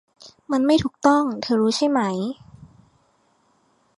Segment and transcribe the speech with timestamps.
[0.51, 2.01] มันไม่ถูกต้องเธอรู้ใช่ไหม